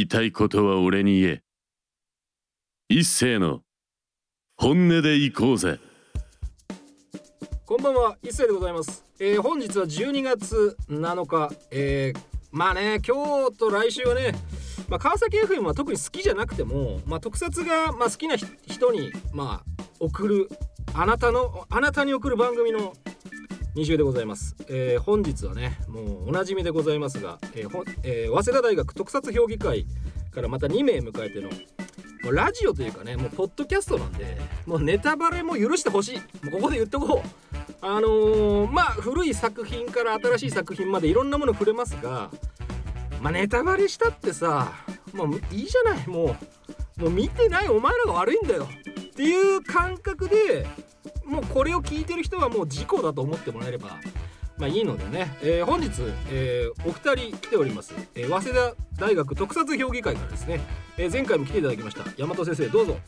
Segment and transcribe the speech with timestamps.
[0.00, 1.42] 言いたいことは俺に言え。
[2.88, 3.60] 一斉の
[4.56, 5.78] 本音で行こうぜ。
[7.66, 14.32] こんばんは一斉でございます、えー本日は12月7日、えーまあね今日と来週はね、
[14.88, 20.48] まあ、川崎 FM は特に好きじゃなくても、まあ、特撮が、まあ、好きな人に、まあ、送る
[20.94, 22.94] あなたのあなたに送る番組の
[23.76, 29.86] 2週でございます、えー本日はねもうおなじみでございますが、えーえー早稲田大学特撮評議会
[30.32, 31.48] からまた2名迎えての
[32.22, 36.16] もうラジオというかねもうポッドキャストなんでもうネタバレも許してほしい。
[36.16, 37.28] もうここで言っとこう。
[37.80, 42.30] あのーまあ古い作品から新しい作品までいろんなもの触れますが
[43.22, 44.72] まあネタバレしたってさ
[45.14, 46.06] もういいじゃない。
[46.06, 46.36] も
[46.98, 47.68] うもう見てない。
[47.68, 48.68] お前らが悪いんだよ。
[48.68, 50.66] っていう感覚で
[51.30, 53.90] もうこれを聞いてる人はもう事故だと思ってもらえれば
[54.58, 55.90] まあいいのでね、えー本日、
[56.30, 58.74] えーお二人来ております、えー早稲田
[59.06, 60.60] 大学特撮評議会からですね、
[60.98, 62.04] えー前回も来ていただきました。
[62.18, 62.98] 大和先生どうぞ。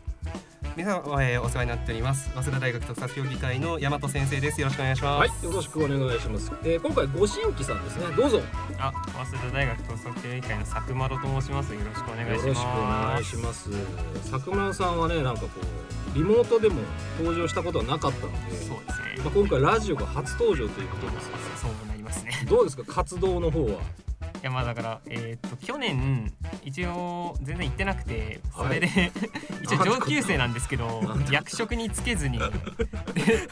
[0.74, 2.30] 皆さん、えーお世話になっております。
[2.34, 4.60] 早稲田大学特撮評議会の大和先生です。
[4.60, 5.30] よろしくお願いします。
[5.30, 8.06] はいよろしくお願いします、えー今回ご新規さんですね。
[8.16, 8.38] どうぞ。
[8.38, 8.42] よ
[8.78, 8.92] あ、
[9.26, 11.74] 早稲田大学特撮協議会の佐久間と申します。
[11.74, 13.22] よろしくお願いしろしくお願ます。
[13.22, 13.70] いします。
[14.30, 15.48] 佐久間さんはねなんかこ
[16.14, 16.76] うリモートでも
[17.18, 19.22] 登場したことはなかったので、そうですね。
[19.24, 21.28] まあ、今回ラジオが初登場ということです
[21.62, 22.32] そうなりますね。
[22.48, 22.84] どうですか？
[22.86, 23.72] 活動の方は。
[23.72, 23.76] い
[24.42, 26.32] やまあだからえーっと去年
[26.64, 28.88] 一応全然行ってなくてそれで、
[29.62, 32.38] 一応上級生なんですけど役職につけずに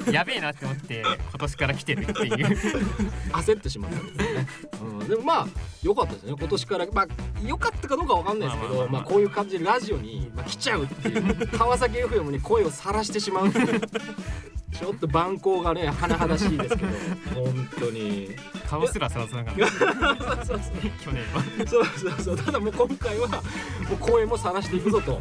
[0.07, 2.47] で やべえなって思って今年から来てるっていう。
[3.33, 4.47] 焦ってしまったんですね、
[4.83, 5.49] うん、でもまあ
[5.83, 6.35] 良かったですね。
[6.39, 6.87] 今年から。
[6.93, 7.07] まあ
[7.47, 11.49] 良かったかどうかわかんないですけどまこういう感じでラジオに、まあ、来ちゃうっていう。
[11.59, 13.53] 川崎 FM に声を晒してしまう
[14.73, 16.91] ちょっと蛮行がね甚だしいですけど。
[17.35, 18.31] 本当に。
[18.69, 21.67] 顔すらさらさなかったそうそう去年は。
[21.67, 22.37] そうそうそう。
[22.37, 23.37] ただもう今回はも
[23.95, 25.21] う声も晒していくぞと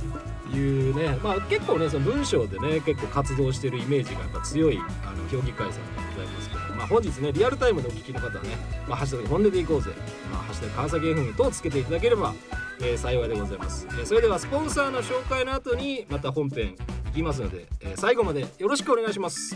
[0.55, 1.17] いうね。
[1.23, 8.49] まあ結構ねその文章でね結構活動してるイメージがやっぱ強いあの評議会さんでございますけど、まあ、本日ねリアルタイムでお聞きの方はね
[8.87, 9.91] 「まあ、ハッシュタグ本音でいこうぜ」
[10.31, 12.33] まあ「ハッシュタグ川崎 FM」等つけていただければ、
[12.81, 16.75] えー幸いでございます、えーそれではスポンサーの紹介の後にまた本編
[17.09, 19.55] いきますので、えー最後までよろしくお願いします。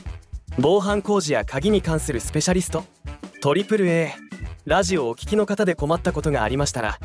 [0.60, 2.84] 防犯工事や鍵に関するスペシャリスト
[3.42, 4.14] トリプル a
[4.66, 7.00] ラジオをお聞きの方で困ったことがありましたら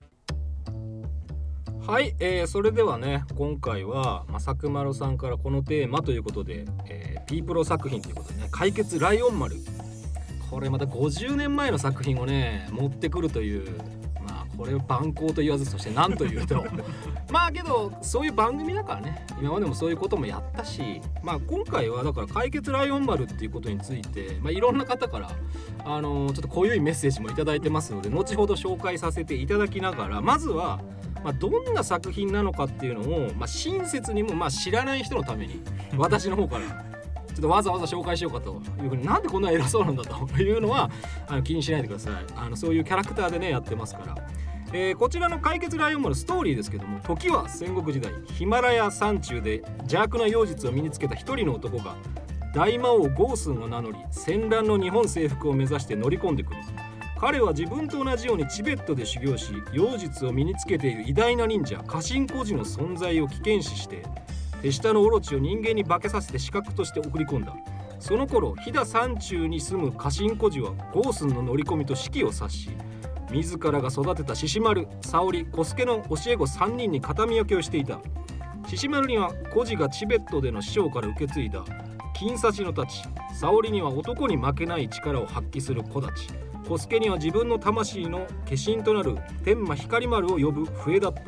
[1.92, 9.56] はい、えーそれではね今回は、まあ、佐久丸さんからこのテーマということで、えー、P プロ作品ということでね解決ライオン丸。
[10.50, 13.76] これまた50年前の作品をね持ってくるという
[14.26, 16.64] まあこれを蛮行と言わずそして何というと。
[17.30, 25.30] まあけどそういう番組だからね今までもそういうこともやったしまあ今回はだから解決ライオン丸っていうことについて、まあ、いろんな方から
[25.84, 30.80] あのーちょっと濃ゆいメッセージもいただいてますので後ほど紹介させていただきながらまずは
[31.22, 35.62] まあ、どんな作品なのかっていうのを、まあ、親切にも、まあ、知らない人のために
[35.96, 36.84] 私の方から
[37.32, 40.90] ちょっとわざわざ紹介しようかというふうになんでこんな偉そうなんだというのは
[41.26, 42.12] あの気にしないでください。
[42.36, 44.14] あのそういうキャラクターでねやってますから、
[44.72, 51.96] えーこちらの解決ライオン丸ストーリーですけども時は戦国時代ヒマラヤ山中で邪悪な妖術を身につけた一人の男が
[52.54, 56.60] 大魔王ゴースンを名乗り戦乱の日本征服を目指して乗り込んでくる
[57.22, 61.04] 彼は自分と同じようにチベットで修行し妖術を身につけている。
[61.08, 64.02] 偉大な忍者家臣孤児の存在を危険視して
[64.60, 67.54] 手下のオロチを人間に化けさせて死角として送り込んだ
[68.00, 72.70] その頃飛騨山中に住む家臣孤児はゴースンの乗り込みと指揮を察し
[73.30, 78.00] 自らが育てた獅子丸沙織小助の教え子3人に形見分けをしていた
[78.66, 81.64] 獅子丸には孤児がチベットでの師匠から受け継いだ
[82.14, 91.20] 金差しの太刀沙織には男に負けない力を発揮する小太刀小助には自分の魂の化身となる天魔光丸を呼ぶ笛だった。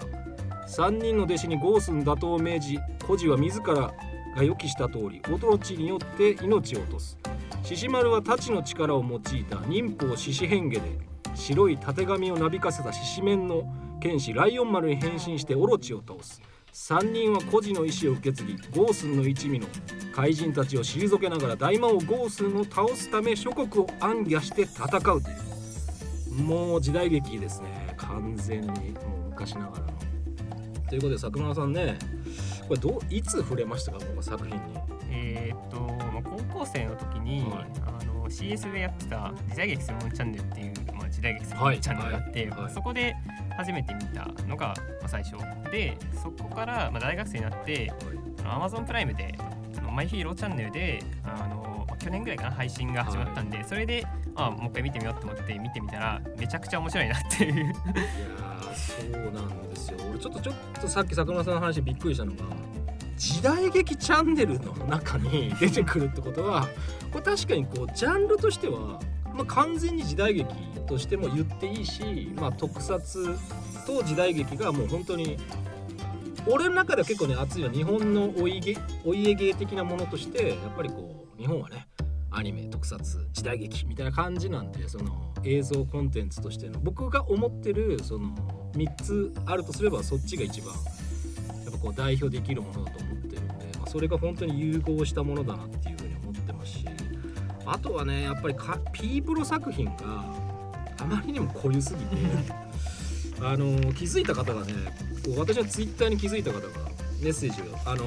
[0.66, 3.92] 3人の弟子にゴースン打倒を命じ孤児は自ら
[4.34, 7.18] が予期した通り驚地によって命を落とす。
[7.62, 10.98] 獅子丸は太刀の力を用いた忍法獅子変化で
[11.34, 13.64] 白いたてがみをなびかせた獅子面の
[14.00, 16.40] 剣士ライオン丸に変身してオロチを倒す。
[16.74, 19.66] 3人は孤児の意志を受け継ぎゴースンの一味の
[20.12, 25.32] 怪人たちを退けながら大魔王ゴースンを倒すため諸国を暗夜して戦うとい
[26.40, 26.42] う。
[26.42, 27.94] もう時代劇ですね。
[27.96, 29.86] 完全にもう昔ながらの。
[30.88, 31.96] ということで佐久間さんね
[32.66, 33.98] これどういつ触れましたか？
[33.98, 34.62] この作品に。
[35.12, 35.76] えーっと、
[36.12, 37.66] まあ、高校生の時に、はい。
[37.86, 42.60] あの CS でやってた時代劇専門チャンネルっていう、まあ、時代劇専門チャンネルがあって、はい。
[42.62, 42.74] はい。
[42.74, 43.14] そこで
[43.56, 45.36] 初めて見たのが、まあ、最初。
[45.70, 47.92] でそこから、まあ、大学生になって
[48.44, 49.34] あの Amazon プライムで
[49.90, 57.54] マイヒーローチャンネルであの去年ぐらいかな配信が始まったんで、それであもう一回見てみようと思って見てみたらめちゃくちゃ面白いなっていう。
[57.54, 59.98] いやーそうなんですよ。
[60.10, 62.38] 俺ちょっとちょっとさっき佐久間さんの話びっくりしたのが
[63.16, 66.66] 時代劇チャンネルの中に出てくるってことは
[67.12, 69.00] これ確かにこうジャンルとしては、
[69.32, 70.52] まあ、完全に時代劇
[70.86, 73.36] としても言っていいし、まあ、特撮
[73.86, 75.36] と時代劇がもう本当に
[76.46, 81.88] 俺の中では結構ね熱いのは日本のお家お家芸的なものとしてやっぱりこう日本はね
[82.30, 82.98] アニメ特撮
[83.32, 88.34] 時代劇みたいな感じなんでその映像コンテンツとしての僕が思ってるその
[88.74, 90.74] 3つあるとすればそっちが一番
[91.64, 96.86] やっぱこう代表できるものだと思ってるんで、まあ、それが本当に融合したものだなっていうふうに思ってますし
[97.66, 100.43] あとはねやっぱりか P プロ作品が
[101.04, 102.16] あまりにも濃ゆすぎて
[103.42, 104.72] あの気づいた方がね
[105.24, 106.68] こう私のツイッターに気づいた方が
[107.20, 108.04] メッセージをあの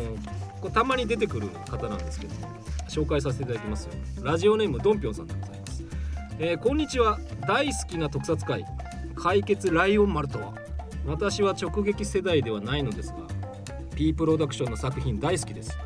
[0.59, 2.47] こうたまに出てくる方なんですけども
[2.89, 3.93] 紹介させていただきますよ。
[4.23, 5.83] ラジオネームドンピョンさんでございます、
[6.39, 7.19] えーこんにちは。
[7.47, 8.65] 大好きな特撮界
[9.15, 10.55] 解決ライオン丸とは
[11.05, 13.17] 私は直撃世代ではないのですが
[13.95, 15.77] P プロダクションの作品大好きです。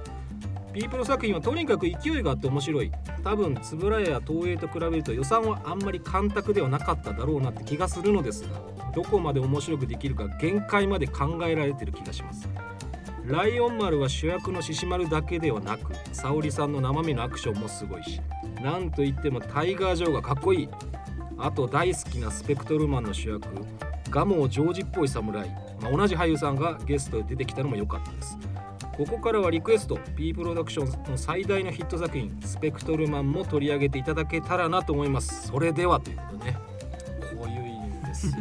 [0.73, 2.91] P プロ作品はとにかく勢いがあって面白い
[3.23, 12.49] 多分円谷や東映と比べると予算はあんまり干拓ではなかっただろうなって気がするのですがどこまで面白くできるか限界まで考えられてる気がします。
[13.23, 18.19] ライオン丸は主役の獅子丸だけではなく沙織さんの生身のアクションもすごいし
[18.63, 20.69] なんといってもタイガー・ジョーがかっこいい。
[21.37, 23.47] あと大好きなスペクトルマンの主役
[24.11, 25.49] ガモジョージっぽい侍、
[25.81, 28.37] まあ、同じ俳優さんがゲストで出てきたのも良かったです。
[29.01, 35.47] ここからはリクエスト P プロダクションの最大のヒット作品スペクトルマンも取り上げていただけたらなと思います。
[35.47, 36.57] それではということでね
[37.35, 38.33] こういう意味ですよ。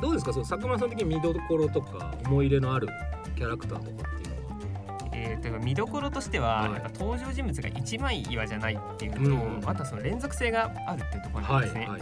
[0.00, 0.32] どうですか？
[0.32, 2.88] その佐久間さん的に見どころとか思い入れのある
[3.36, 5.10] キャラクターとかっていうのは？
[5.12, 6.72] えー、と見どころとしては、はい。
[6.72, 9.68] やっぱ登場人物が一枚岩じゃないっていうのと、うん。
[9.68, 11.86] あとはその連続性があるっていうところなんですね。
[11.86, 12.00] はい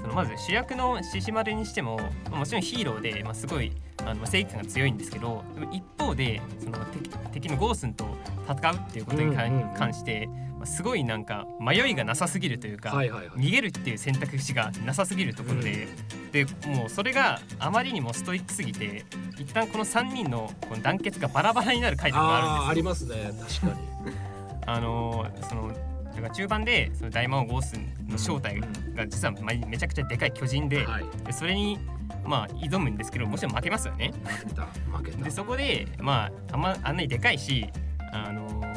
[0.00, 1.96] そのまず主役の獅子丸にしても
[2.30, 3.72] まあもちろんヒーローで、まあ、すごい
[4.04, 8.06] あの正義感が強いんですけどでも一方でその敵敵のゴースンと
[8.48, 13.38] 戦うっていうことに関,、して、まあ、すごいなんか迷いがなさすぎるというか、はいはいはい。
[13.38, 15.88] 逃げるっていう選択肢がなさすぎるところで、
[16.32, 19.04] でもうそれがあまりにもストイックすぎて
[19.38, 22.68] 一旦この3人のこの団結がバラバラになる回とかがあるんですよ。
[22.70, 23.32] ありますね。
[23.40, 24.16] 確かに。
[24.66, 25.72] あのーその
[26.20, 28.60] だから中盤でその大魔王ゴースンの正体
[28.94, 31.04] が実はまめちゃくちゃでかい巨人で,、はい。
[31.24, 31.78] でそれに
[32.24, 34.12] まあ挑むんですけどもちろん負けますよね。
[34.24, 35.24] 負けた負けた。
[35.24, 37.66] でそこでまああんまあんなにでかいし
[38.12, 38.70] あのー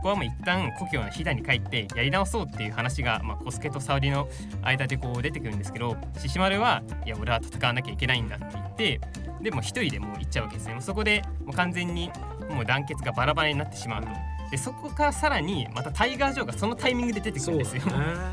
[0.00, 4.30] ここはもう一旦故郷の飛騨に帰ってやり直そうっていう話が、まあ、小助と沙織の
[4.62, 9.00] 間でこう出てくるんですけど獅子丸はいや俺は戦わなきゃいけないんだって言って
[9.42, 10.72] でもう一人でもう行っちゃうわけですね。
[10.72, 12.10] もうそこでもう完全に
[12.50, 14.08] もう団結がバラバラになってしまうと
[14.50, 17.82] でそこからさらにまたタイガー・ジョーがそのタイミングで出てくるんですよ。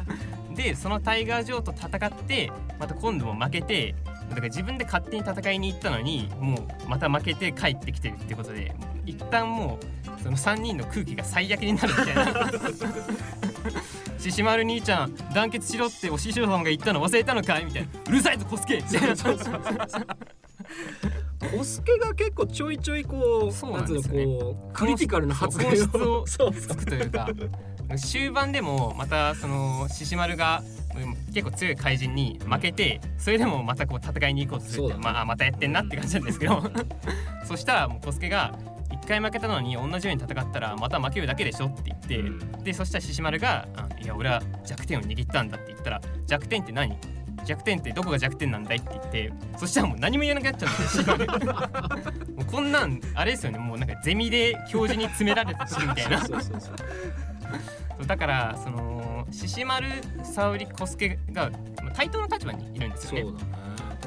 [0.56, 3.94] でそのタイガー・ジョーと戦ってまた今度も負けて
[4.30, 8.76] だから自分で勝手に戦いに行ったのにもうまた負けて帰ってきてるってことで
[9.06, 9.78] 一旦も
[10.20, 12.52] うその3人の空気が最悪になるみたいな。
[14.18, 17.66] 獅子丸兄ちゃん団結しろってお師匠さんが言ったの忘れたのかい？
[17.66, 17.90] みたいな。
[18.10, 18.82] うるさいぞコスケ
[21.50, 27.30] コスケが結構ちょいちょいこうそうなんですよねつうのこうクリティカルな発言本質をそうつくというか
[27.96, 30.64] 終盤でもまたその獅子丸が
[30.96, 35.02] うん結構強い怪人に負けてそれでもまたこう戦いに行こうとするって、そうだね。
[35.04, 36.64] まああまたやってんなって感じなんですけど。
[37.46, 38.58] そしたらもう小助が
[38.92, 42.64] 一回負けたのに同じように戦ったらまた負けるだけでしょって言って、うん。
[42.64, 46.98] でそしたら獅子丸があ「いや俺は弱点を握ったんだ」って言ったら「弱点って何？
[47.48, 51.18] 弱点ってどこが弱点なんだい?」って言ってそしたらもう何も言えなくなっちゃうんですよ。
[52.36, 53.58] もうこんなんあれですよね。
[53.58, 56.22] もうなんかゼミで教授に詰められた時みたいな。
[58.06, 59.88] だからその獅子丸
[60.24, 61.50] 沙織小助が
[61.82, 63.22] まあ対等の立場にいるんですよね。
[63.22, 63.46] そうだか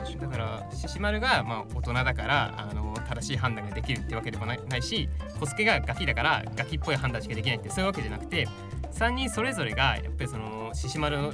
[0.09, 0.21] に。
[0.21, 8.47] だから獅子丸がまあ大人だからあの正しい判断ができるってわけでもないないし小助がガキだからガキっぽい判断しかできないってそういうわけじゃなくて
[8.93, 11.33] 3人それぞれがやっぱりその獅子丸の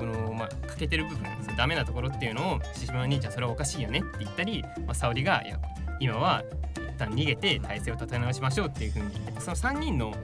[0.00, 5.58] このまあ欠けてる部分そのダメなところっていうのを獅子丸兄ちゃんそれはおかしいよねって言ったり、まあ、沙織がいや
[6.00, 6.42] 今は
[6.74, 10.14] 一旦逃げて体勢を立て直しましょうっていうふうにその3人の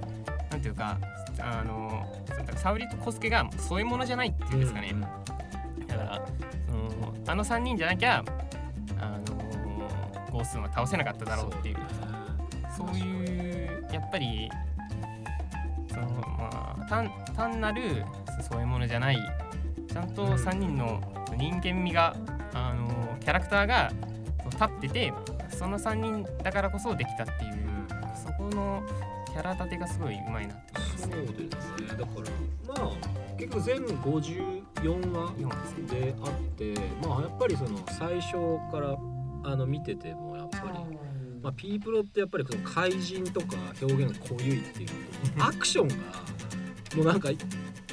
[0.50, 0.98] なんていうか
[1.38, 2.06] あの
[2.56, 5.00] 沙織と小助がそういうものじゃないっていうんですかね、うん
[5.86, 6.26] だから
[6.66, 8.24] そのあの3人じゃなきゃ
[8.98, 9.36] あの
[10.32, 11.76] ゴースンは倒せなかっただろうっていう。
[12.76, 14.50] そういうやっぱり
[15.88, 18.04] そのまあ単単なる
[18.50, 19.16] そういうものじゃない
[19.96, 21.00] ちゃんと3人の
[21.38, 22.14] 人間味が
[22.52, 23.90] あのキャラクターが
[24.44, 25.14] 立ってて
[25.48, 27.56] その3人だからこそできたっていう
[28.14, 28.82] そこの
[29.24, 31.02] キャラ立てがすごいうまいなって思います。
[31.02, 31.88] そうねですね。
[31.88, 32.04] だか
[32.66, 36.00] らまあ結局全54話4ですね。
[36.00, 38.32] であってまあやっぱりその最初
[38.70, 38.98] から
[39.50, 40.96] あの見ててもやっぱり、
[41.42, 45.94] まあ、ピープロってやっぱりその怪人とか表現が濃ゆいっていうのと アクションが
[46.96, 47.30] もうなんか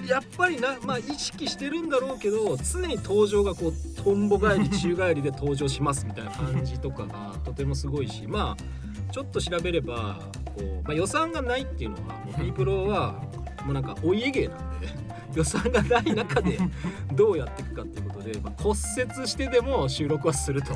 [0.08, 13.22] やっぱりな、まあ、意識してるんだろうけど常に登場がこうトンボ返り 宙返りで登場しますみたいな感じとかがとてもすごいしまあちょっと調べればこう、まあ、予算がないっていうのはもうピープロは
[13.66, 14.88] もうなんかお家芸なんで
[15.36, 16.60] 予算がない中で
[17.14, 18.78] どうやっていくかっていうことで、まあ、骨
[19.18, 20.76] 折してでも収録はすると。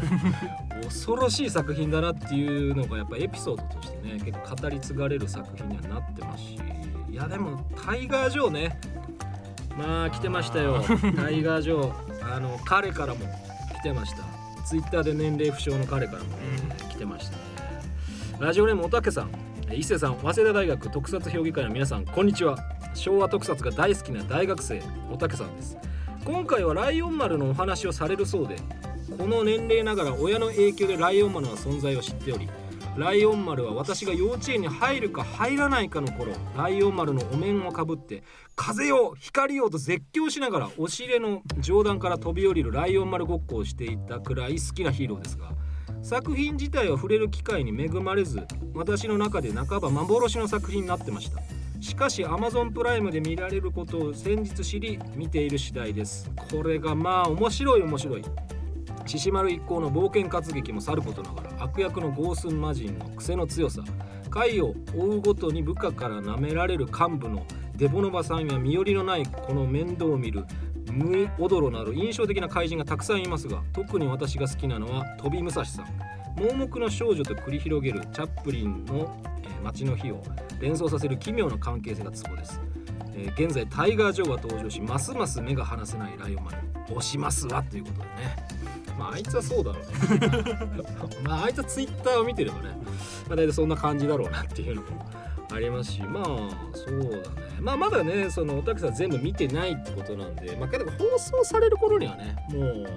[0.84, 6.60] 恐ろしい作品だなっていうのがやっぱエピソードとしてね結構語り継がれる作品にはなってますし。
[7.10, 8.80] いやでもタイガー・ジョーね
[9.78, 10.84] まあ来てましたよ。
[11.16, 12.36] タイガー・ジョー。
[12.36, 13.20] あの彼からも
[13.80, 14.24] 来てました。
[14.66, 16.36] ツイッターで年齢不詳の彼からも、ね
[16.90, 17.42] 来てましたね。
[18.40, 19.30] ラジオネームおたけさん。
[19.70, 22.58] え伊勢さん早稲田大学特撮評議会の皆さんこんにちは。
[22.94, 24.82] 昭和特撮が大好きな大学生
[25.12, 25.78] おたけさんです。
[26.28, 28.58] 今回はライオン丸のお話をされるそうで
[29.18, 32.50] この年齢ながら親の影響でライオン丸の存在を知っており
[32.98, 38.24] ライオン丸は私が幼稚園に入るか入らないかの頃ライオン丸のお面をかぶって
[38.56, 45.52] 風よ光よと絶叫しながら押し入れの上段から飛び降りるライオン丸ごっこをしていたくらい好きなヒーローですが
[46.02, 48.42] 作品自体は触れる機会に恵まれず
[48.74, 51.42] 私の中で半ば幻の作品になってました。
[51.80, 56.32] しかし Amazon プライムで見られることを先日知り見ている次第です。
[56.52, 58.24] これがまあ面白い面白い。
[59.08, 63.82] 獅子丸一行の冒険活劇もさることながら悪役のゴースン魔人の癖の強さ
[64.30, 67.46] 回を追うごとに部下から舐められる幹部の
[67.76, 70.46] デボノバさんや身寄りのないこの面倒を見る
[70.92, 75.86] ムイオドロなど印象的な怪人がたくさんいますが特に私が好きなのは飛び武蔵さん。
[76.38, 79.12] 盲目の少女と繰り広げるチャップリンの、
[79.64, 80.22] 街の日を
[80.60, 82.62] 連想させる奇妙な関係性がツボです、
[83.36, 86.56] 現在タイガー・ジョーが登場しますます目が離せないライオンマン
[86.92, 88.57] 押しますわということでね。
[88.98, 90.30] まああいつはそうだろうね。
[91.24, 92.70] まああいつはツイッターを見てればね
[93.28, 94.88] まあ大体そんな感じだろうなっていうのも
[95.52, 96.26] ありますしまあ
[96.74, 97.24] そうだね。
[97.60, 102.88] まあまだねそのおたけさん全部見てないってことなんでまあけど放送される頃にはねもう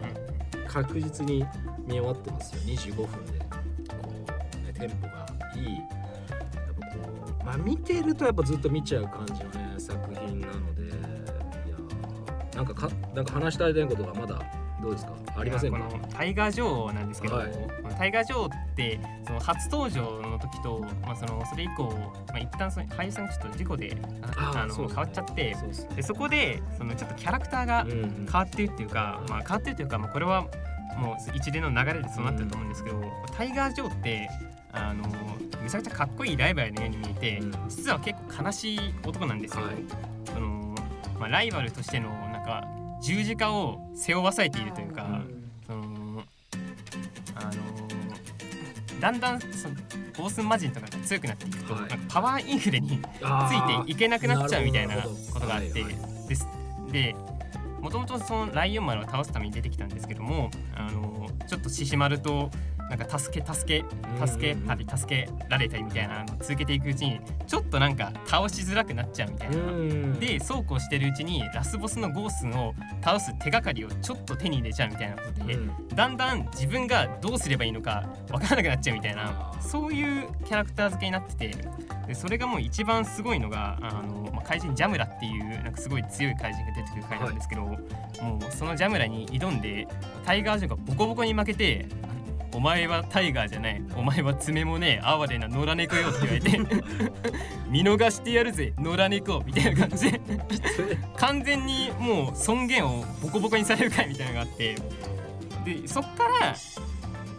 [0.67, 1.45] 確実に
[1.87, 2.61] 見終わってますよ。
[2.63, 3.39] 25分で
[3.89, 4.09] こ
[4.63, 5.27] う、ね、テンポが
[5.57, 5.75] いい。
[5.75, 5.85] やっ
[6.81, 10.97] ぱこうまあ見てるとやっぱずっと見ちゃう感じのね作品なのでいや
[12.55, 15.13] なんかかなんか話したいことがまだどうですか？
[15.37, 17.51] ありませんこのタイガー・ジョーなんですけど、はい。
[17.99, 21.85] タイガー・ジョーってその初登場の時と、まあ、そのそれ以降、
[22.29, 24.87] まあ、一旦その俳優さんがちょっと事故でああのね。
[24.89, 25.97] 変わっちゃってそうですね。
[25.97, 28.27] でそこでそのちょっとキャラクターがうんうん。
[28.27, 30.43] 変わってるっていうか、まあ、変わってるというか、まあ、これは
[30.97, 33.01] もう一連の流れでそうなってると思うんですけど、
[33.37, 34.29] タイガー・ジョーって
[34.73, 35.05] あの
[35.63, 37.53] めちゃくちゃかっこいいライバルのように見えて、うん。
[37.69, 39.65] 実は結構悲しい男なんですよ。
[39.65, 39.75] はい。
[40.33, 40.75] その
[41.19, 42.67] まあ、ライバルとしてのなんか
[43.01, 45.23] 十字架を背負わされているというか、
[45.67, 46.23] その
[47.35, 47.51] あの
[49.01, 49.75] だんだんその
[50.17, 51.83] ゴースン魔人とかが強くなっていくと、はい。
[51.83, 55.85] なんかパワーインフレにあついていけなくなっちゃうみたいなことがあって
[56.29, 56.47] です。
[56.93, 57.15] で
[57.81, 62.51] もともとそのライオン丸を倒すために出てきたんですけどもあのちょっと獅子丸と
[62.91, 69.57] なんか助け助け助けたり助けられたりみたいなのを続けていくうちにちょっとなんか倒しづらくなっちゃうみたいな。
[69.57, 70.21] うん。
[70.21, 75.89] でそうこうしてるうちにラスボスのゴースンを倒す手がかりをちょっと手に入れちゃうみたいなことで、うん。
[75.89, 81.55] だんだん自分がどうすればいいのかわからなくなっちゃうみたいなそういうキャラクター付けになってて
[82.07, 89.87] でそれがもう一番すごいのがあの、まあ、怪人ジャムラっていうなんかすごい強い怪人が出てくる回なんですけど、もうそのジャムラに挑んで
[90.25, 91.87] タイガージョーがボコボコに負けて
[92.53, 93.83] 「お前はタイガーじゃない。
[93.97, 95.07] お前は爪もねえ。
[95.07, 96.59] 哀れな野良猫よ」って言われて
[97.71, 98.73] 「見逃してやるぜ。
[98.79, 100.11] 野良猫」みたいな感じ。
[100.11, 100.21] で
[101.17, 104.77] 完全にもう尊厳をボコボコにされる回みたいなのがあって。
[105.65, 106.55] でそっから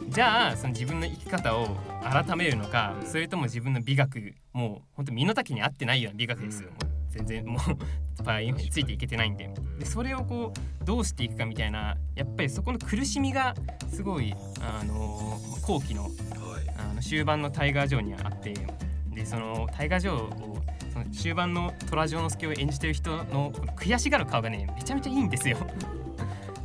[0.10, 6.86] じゃあその自分の生き方を改めるのかそれとも自分の美学もう本当身の丈に合ってないような美学ですよ、う。
[6.86, 9.50] ん全然もうパインフについていけてないんで。
[9.80, 13.54] でそれをこうどうしていくかみたいなやっぱりそこの苦しみが
[13.90, 16.12] すごいあの後期のはい。
[16.78, 18.54] あの終盤のタイガー・ジョーにはあって。
[19.14, 20.58] でそのタイガー・ジョーを
[20.94, 25.58] その終盤の虎城之助を演じてる人の悔しがる顔がねめちゃめちゃいいんですよ。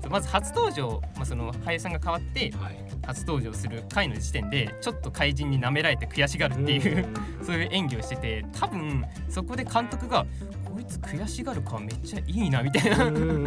[0.06, 2.76] そうまず初登場、まあ、その俳優さんが変わってはい。
[3.06, 7.06] 初登場する回の時点でちょっと怪人に舐められて悔しがるっていう、
[7.42, 10.26] そういう演技をしてて多分そこで監督が
[10.64, 12.96] 「こいつ悔しがる顔めっちゃいいな」みたいな。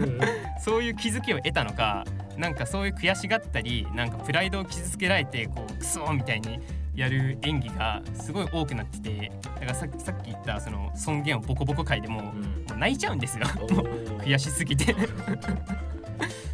[0.64, 2.06] そういう気づきを得たのか
[2.38, 6.60] なんかそういう悔しがったりなんかプライドを傷つけられてこうクソみたいに
[6.96, 12.34] やる演技がすごい多くなっててだからささっき言ったその尊厳をボコボコ回でもも
[12.74, 13.46] う泣いちゃうんですよ。
[14.20, 14.96] 悔しすぎて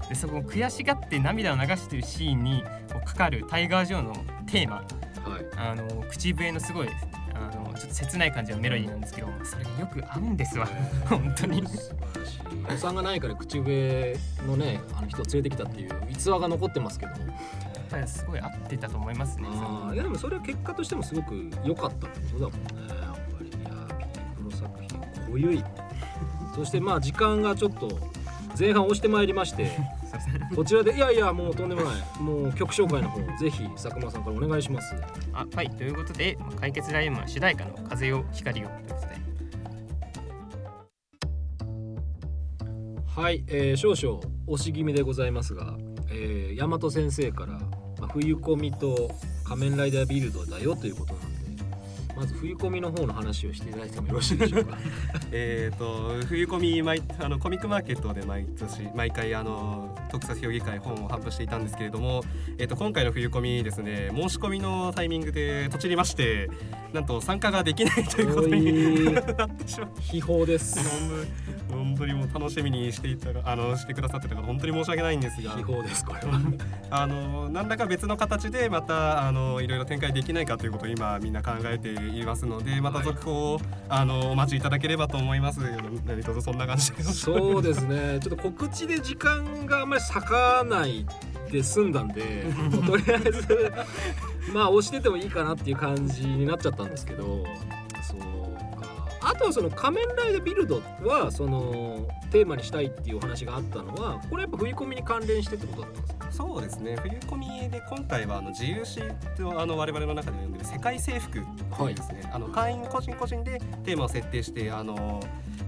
[0.09, 2.63] でそこ悔しがって涙を流してるシーンに
[3.05, 4.13] かかるタイガー・ジョーの
[4.45, 4.75] テーマ。
[4.77, 4.85] はい。
[5.57, 6.89] あの口笛のすごい
[7.33, 10.67] あのちょっと切ない感じのメロディーなんですけどそれがよく合うんですわ。
[11.09, 11.65] 本当に。
[11.67, 11.77] 素
[12.13, 12.41] 晴らしい
[12.74, 17.21] お産がないから口笛のねあの人を連れてきたっていう逸話が残ってますけどやっ
[17.89, 22.67] ぱりすごい合ってたと思いますねあーいやでもそれは結果としてもすごく良かったってことだもんね。
[23.01, 25.63] やっぱりいやーピープロ作品濃ゆい
[26.55, 27.88] そしてまあ時間がちょっと
[28.57, 29.71] 前半押してまいりまして
[30.55, 32.21] こちらでいやいやもうとんでもない。
[32.21, 34.95] もう曲紹介の方ぜひ佐久間さんからお願いします。
[35.33, 39.15] あはいということでまあ解決ライオンマン主題歌の「風よ光よ」ということで。
[43.15, 45.75] はい、えー少々押し気味でございますが、
[46.09, 47.59] えー、大和先生から、ま
[48.01, 49.09] あ、冬コミと
[49.43, 51.15] 仮面ライダービルドだよということ
[52.15, 54.77] まず冬コミの方の話をしていただいてもよろしいでしょうか？
[55.31, 62.24] えー、と冬コミ毎あのコミックマーケットで毎年毎回あの特撮評議会本を発布していたんですけれども、
[62.57, 66.50] えー、と今回の冬コミですね申し込みのタイミングでとちりまして
[66.93, 70.79] なんと参加ができないということになってしまう秘宝です。
[71.69, 76.39] 本当にもう楽しみにしていたあのしてくださってたから本当に申し訳ないんですが秘宝ですこれは。
[76.89, 81.95] あの何らか別の形でまたあのいろいろ展開できないかということを今みんな考えてい
[82.25, 83.59] ますのでまた続報を、
[83.89, 85.59] あのお待ちいただければと思います。
[86.05, 87.03] 何卒そんな感じで。
[87.03, 88.19] そうですね。
[88.21, 91.05] ちょっと告知で時間があんまり割かない
[91.51, 92.45] で済んだんで
[92.85, 93.74] とりあえず
[94.53, 97.43] まあ押しててもいいかなっていう感じになっちゃったんですけど
[98.03, 98.19] そう。
[98.19, 98.44] か
[99.27, 106.32] あとはその仮面ライダービルドはそのテーマにしたいっていうお話があったのはこれやっぱ振り込みに関連してってことだったんですか？
[106.32, 106.96] そうですね。
[107.01, 109.01] 冬コミで今回はあの自由視
[109.36, 115.20] とあの我々の中で呼んでる世界征服いうですね、あの会員個人個人でテーマを設定してあの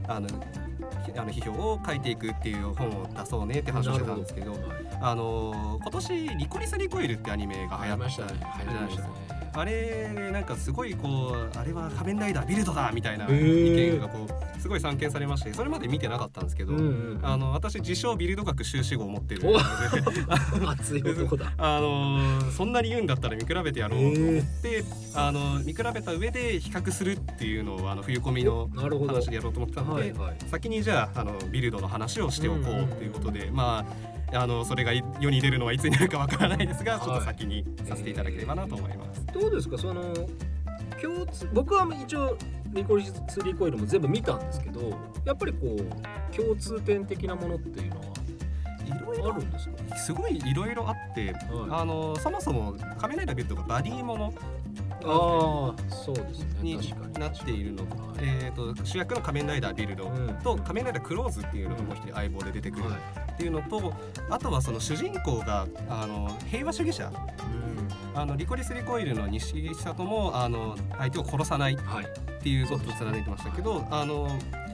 [0.07, 4.55] あのひあの批評を書いていくっていう本を出そうねって話をしてたんですけど
[5.01, 9.36] あの今年「リコリス・リコイル」ってアニメが流行ったじゃないですか。
[9.59, 19.53] あれなんかすごいこうあれは仮面ライダービルドだみたいな意見がこうすごい散見されましてそれまで見てなかったんですけど、うんうんあの私自称ビルド学修士号を持ってるのお。
[19.57, 19.59] で
[21.57, 24.83] あのーそんなに言うんだったら見比べてやろうと思って、
[25.15, 30.37] あの見比べた上で比較するっていうのをあの冬コミの話でやろうと思ってたので、はいはい。
[30.49, 37.01] 先にじゃああのビルドの話をしておこうっていうことで、まああのそれが世に出るのはいつになるかわからないですが、はい。
[37.01, 39.25] ちょっと先にさせていただければなと思います。
[39.33, 39.77] どうですか？
[39.77, 40.13] その
[41.01, 42.37] 共通僕は一応
[42.73, 43.13] リコリス
[43.43, 44.91] リコイルも全部見たんですけど
[45.25, 48.01] やっぱりこう共通点的なものっていうの
[48.85, 49.23] いろいろ？
[49.29, 49.95] はあるんですか？
[49.95, 54.33] すごいいろいろあって、はあのそもそも仮面ライダービルドがバディもの
[55.05, 56.47] ああそうですね。
[56.61, 57.91] になっているのはい。
[58.19, 60.33] えー、と主役の仮面ライダービルドうん。
[60.43, 62.99] と仮面ライダークローズっていうのがもう一人相棒で出てくるはい。
[63.33, 63.93] っていうのと
[64.29, 67.11] あとはその主人公があの平和主義者。
[68.15, 72.05] あのリコリス・リコイルの西里もあの相手を殺さないっはい。
[72.41, 74.27] ていうことを貫いてましたけどあの
[74.65, 74.66] き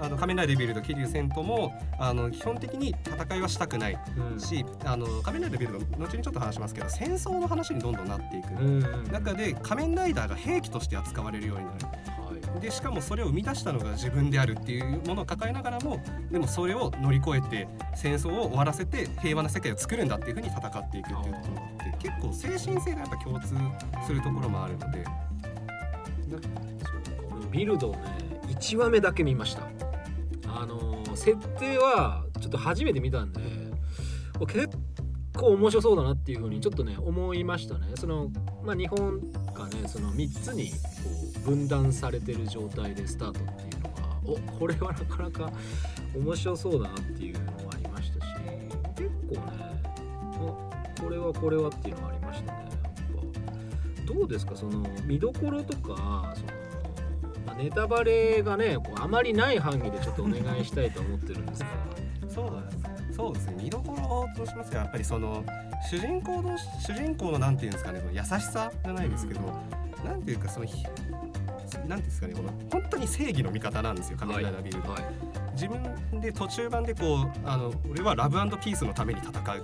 [0.00, 3.98] あの仮面ライダービルド桐生戦闘もあの基本的に戦いはしたくない。
[4.32, 4.40] うん。
[4.40, 8.52] しあの仮面ライダービルド後にちょっと話しますけど戦争の話にどんどんなっていく。
[8.54, 8.82] うん
[9.12, 11.76] 中で仮面ライダーが兵器として扱われるようになる。
[11.86, 12.60] はい。
[12.60, 23.54] でしかもそれを生み出したのが自分であるっていうものを抱えながらもでもそれを乗り越えて戦争を終わらせて平和な世界を作るんだっていうふうに戦っていくっていうところがあって結構精神性がやっぱ共通
[24.06, 25.04] するところもあるので。
[27.50, 29.68] ビルドをね1話目だけ見ました。
[30.46, 33.40] あの設定はちょっと初めて見たんで
[34.46, 34.68] 結
[35.36, 37.88] 構面白そうだなっていうふうにちょっとね思いましたね。
[37.96, 38.30] その
[38.64, 39.20] まあ日本
[39.54, 40.76] がねその3つにこ
[41.44, 45.52] う分断されてる状態でスタートっていうのがおこれはなかなか
[46.14, 48.32] 面白そうだなっていうのもありましたし
[48.96, 52.68] 結構ねあこれはこれはっていうのがありましたね。
[52.70, 54.54] やっぱどうですか？
[54.56, 56.52] その見どころとかその、
[57.52, 61.66] まあ、ネタバレがねこうあまりない範囲でちょっとお願いしたいと思ってるんですが
[62.28, 63.56] そうですそうですね。
[63.62, 65.44] 見どころとしますとやっぱりその
[65.90, 69.40] 主人公同士主人公のなんていうんですかねその優しさじゃないですけど、
[70.02, 75.02] なんていうかそのひなんていうんですかねこの本当に正義の味方なんですよ仮面ライダービルド、はい
[75.52, 79.58] 自分で途中版でこうあの俺はラブピースのために戦う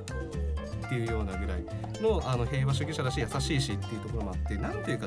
[0.86, 1.64] っていうようなぐらい
[2.02, 5.06] のあの平和主義者だし優しいしっていうところもあってなんていうか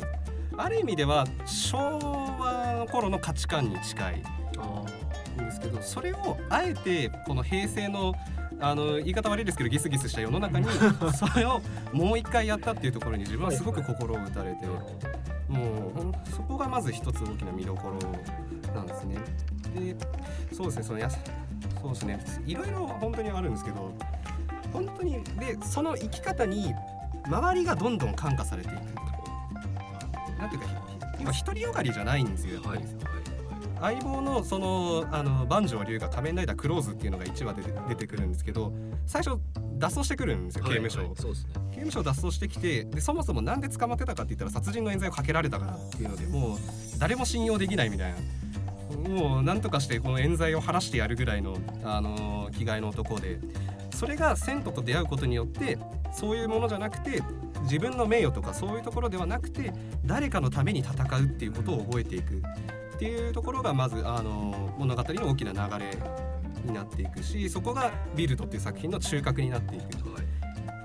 [0.64, 1.78] ある意味では昭
[2.40, 4.24] 和の頃の価値観に近い
[4.58, 8.14] あんですけどそれをあえてこの平成の
[8.64, 10.68] あの言い方悪いですけどギスギスした世の中に
[11.18, 11.62] それを
[11.94, 14.68] もう一回やったっていうところに自分はすごく心を打たれて、
[15.48, 19.18] もうそこがまず一つ大きな見どころなんですね。
[19.74, 19.96] で
[20.56, 21.20] そうですねそのやす
[21.82, 23.92] そうですねいろいろ本当にあるんですけど
[24.72, 26.76] 本当にでその生き方に
[27.26, 29.01] 周りがどんどん感化されていく
[30.42, 30.68] なんていうか
[31.20, 32.56] 今独りよがりじゃないんですよ。
[32.56, 32.84] やっぱり。
[33.80, 38.72] 相棒のそのあの万丈龍が仮面ライダークローズっていうのが1話で出てくるんですけど
[39.08, 39.40] 最初
[39.80, 41.10] 脱走してくるんですよ刑務所を、ね。
[41.16, 46.58] 刑務所を脱走してきてでそもそもなんで捕まってたかって言ったら殺人の冤罪をかけられたからっていうのでもう
[47.00, 48.18] 誰も信用できないみたいな。
[48.92, 53.40] もうなんとかしてこの冤罪を晴らしてやるぐらいの、あのー気概の男で。
[54.02, 55.78] それがセントと出会うことによって
[56.12, 57.22] そういうものじゃなくて
[57.64, 59.74] 自分の名誉とかそういうところではなくて
[60.06, 65.98] 誰かのために戦うっていうことを覚えていくっていうところがまず、あの物語の大きな流れ
[66.66, 70.02] になっていくしそこが「ビルド」っていう作品の中核になっていく。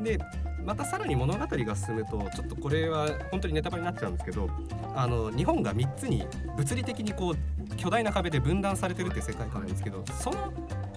[0.02, 0.18] で
[0.64, 4.50] またさらに物語が進むとちょっとこれは本当にネタバレになっちゃうんですけど
[4.96, 10.52] あの日本が3つに物理的にこう巨大な壁で分断されてるって世界観なんですけどその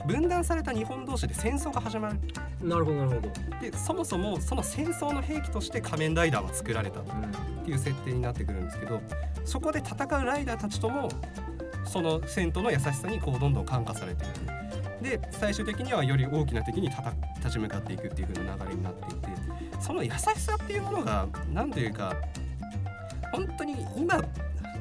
[0.05, 2.19] 分断された日本同士で戦争が始まる。
[2.61, 3.31] なるほどなるほど、
[3.61, 6.99] でそもそもその戦争の兵器として仮面ライダーは作られた。
[6.99, 7.03] っ
[7.65, 9.01] ていう設定になってくるんですけど
[9.45, 11.09] そこで戦うライダーたちとも
[11.85, 15.03] そのセントの優しさにこうどんどん感化されていく。
[15.03, 19.29] で最終的にはより大きな敵に立ち向かっていくっていう風な流れになっていて
[19.79, 22.13] その優しさっていうものが何というか
[23.31, 24.17] 本当に今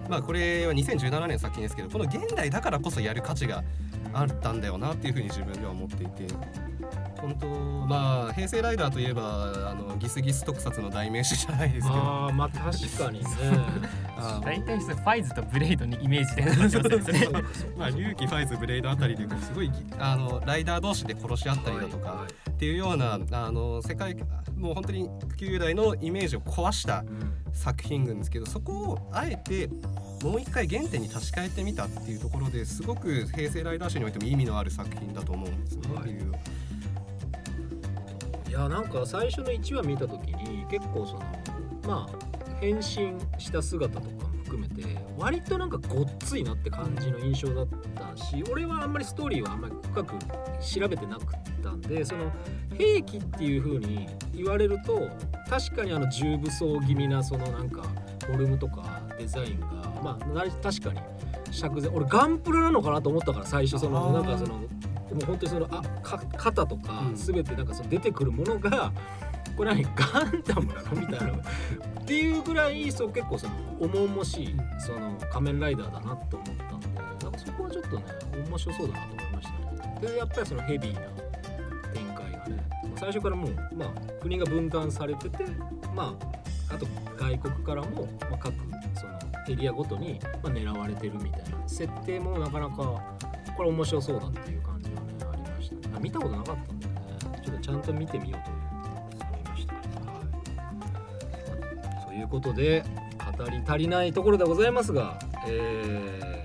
[0.08, 3.62] まあこれは2017年の作品ですけどこの現代だからこそやる価値が
[4.12, 6.67] あったんだよなっていうふうに自分では思っていて。
[7.20, 11.98] 本当まあ平成ライダーといえばあのギスギス特撮の代名詞じゃないですけど。
[11.98, 13.26] ああまあ確かにね。
[14.44, 24.16] 大体ファイズとブレイドにイメージでなってまあ、龍騎ファイズブレイドあたりでこうすごいあのライダー同士で殺し合ったりだとかっていうようなあの世界
[24.56, 27.38] もう本当に旧来のイメージを壊したうん。
[27.58, 29.68] 作品群ですけどそこをあえて
[30.22, 35.94] もう一回原点に立ち返ってみたっていうところですごく平成ライダー史においても意味のある作品だと思うんですね。
[35.94, 36.04] はい。
[36.04, 36.32] っていう。
[36.32, 36.77] い
[38.58, 41.20] やなんか最初の1話見た時に結構その
[41.86, 42.82] まあ変身
[43.38, 44.82] した姿とかも含めて
[45.16, 50.14] 割となんかごっついなって感じの印象だったし俺はあんまりストーリーはあんまり深く
[50.60, 51.26] 調べてなくっ
[51.62, 52.32] たんでその
[52.76, 55.08] 兵器っていう風に言われると
[55.48, 57.82] 確かにあの重武装気味なそのなんか
[58.26, 59.66] フォルムとかデザインが
[60.02, 61.00] まあな確かに
[61.50, 64.60] 釈然俺ガンプラなのかなと思ったから最初そのなんかその
[65.12, 68.92] もう本当にそのあか肩とかうん全てなんかその出てくるものが、
[69.56, 76.88] これ何ガンダムなのみたいなっていうぐらいそう結構その重々しいその仮面ライダーだなと思ったんで
[77.24, 78.04] なんかそこはちょっとね
[78.48, 79.98] 面白そうだなと思いましたね。
[80.00, 81.00] でやっぱりそのヘビーな
[81.92, 83.88] 展開がねまあ最初からもう、まあ、
[84.20, 85.44] 国が分断されてて
[85.94, 86.16] ま
[86.70, 88.54] ああと外国からも、まあ、各
[88.94, 89.18] その
[89.48, 92.76] エリアごとに、まあ、狙われてるみたいな設定もなかなか
[93.56, 94.77] これ面白そうだっていう感じ
[95.96, 96.92] あ見たことなかったんでね。
[97.44, 98.50] ちょっとちゃんと見てみようと
[99.26, 99.80] 思いました、は
[102.04, 102.84] い、ということで
[103.38, 106.42] 語り足りないところでございますが、え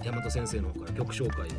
[0.00, 1.50] ー、大和先生の方から曲紹介を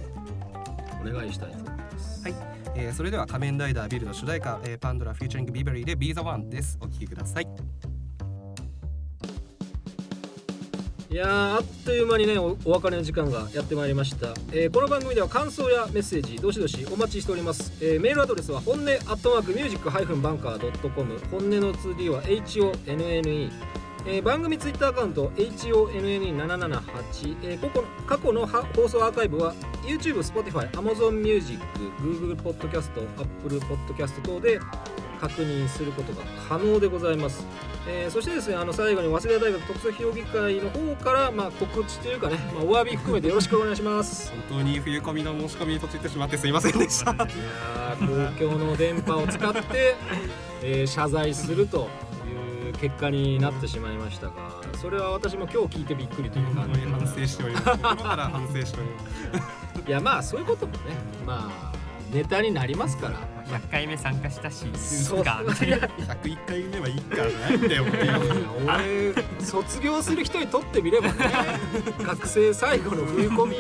[1.02, 2.24] お願いしたいと思います。
[2.24, 2.36] はい。
[2.76, 6.78] えーそれでは仮面ライダービルの主題歌、えーパンドラフューチャリングビバリーで Be the One です。
[6.82, 7.63] お聴きください。
[11.14, 23.52] いやあっという間にねお別れの時間がやってまいりました、えーこの番組では感想やメッセージどしどしお待ちしております、えーメールアドレスは本音アットマークミュージックハイフンバンカー .com 本音の 2D は HONNE
[24.08, 31.60] えー番組ツイッターアカウント HONNE778、えーここ過去の放送アーカイブは YouTube、Spotify、Amazon Music、
[32.02, 32.90] Google Podcast、
[33.22, 34.60] Apple Podcast 等で
[35.24, 37.46] 確認することが可能でございます。
[37.88, 44.32] えーそしてですねあの最後に早稲田大学特措評議会の方から、まあ、告知というかね、まあ、お詫び含めてよろしくお願いします。
[44.50, 49.96] 本当に冬込みの申し込みに途中ってしまってすいませんでしたいやー公共の電波を使って、
[50.62, 51.90] えー謝罪すると
[52.26, 54.34] いう結果になってしまいましたが
[54.82, 60.80] それは私も今日聞いてびっくりという感じ反省しております心から反省しております いやまあそういうこともね
[61.26, 61.73] まあ
[62.14, 63.20] ネタになりますから。
[63.48, 65.24] 100回目参加したしいいそう。
[65.24, 69.16] かみたいな101回目はいいからないんだよっていう。
[69.40, 71.14] 俺卒業する人にとってみればね
[72.02, 73.58] 学生最後の冬込み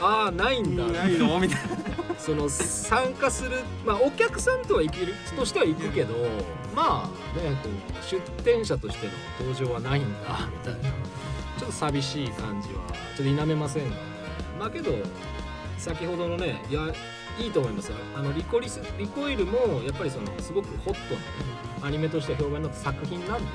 [0.00, 0.84] ああないんだ。
[0.84, 1.38] ないの？
[1.40, 1.60] みたい
[2.18, 6.14] その参加するまあお客さんとは行けるとしては行くけど
[6.76, 10.90] まあねこう出店者としての登場はないんだみたいな。
[11.58, 12.74] ちょっと寂しい感じは
[13.16, 13.88] ちょっと否めません。
[13.90, 13.96] が、
[14.60, 14.92] まあけど
[15.78, 16.82] 先ほどのねいや
[17.38, 17.96] いいと思いますよ。
[18.14, 21.26] あのリコリスリコイルもやっぱりそのすごくホットな、ね、
[21.82, 23.46] アニメとして評判になった作品なんで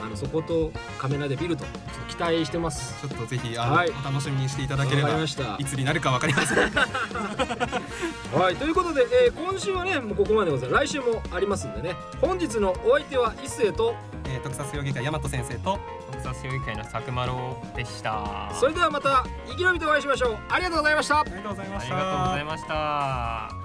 [0.00, 1.64] あのそことカメラでビルと
[2.08, 3.00] 期待してます。
[3.06, 6.58] ちょっとぜひあの、はい、お楽しみにしていただければいつになるかわかりません。
[8.38, 8.56] はい。
[8.56, 10.84] ということで、えー、今週はねもうここまでございます。
[10.86, 11.96] 来週もありますんでね。
[12.20, 13.94] 本日のお相手は一斉と、
[14.34, 15.78] えー、特撮評議会大和先生と。
[16.10, 18.50] 特撮評議会の佐久間郎でした。
[18.54, 20.38] それではまた生き延びてお会いしましょう。
[20.48, 21.20] ありがとうございました。
[21.20, 21.94] ありがとうございました。
[21.94, 23.63] ありがとうございました